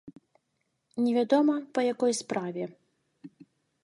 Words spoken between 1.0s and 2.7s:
Невядома, па якой справе.